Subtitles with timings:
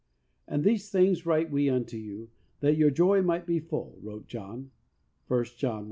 [0.47, 4.71] "And these things write we unto you that your joy might be full," wrote John,
[5.29, 5.79] (i John 1:4.)